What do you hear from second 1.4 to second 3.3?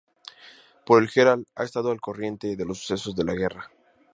he estado al corriente de los sucesos de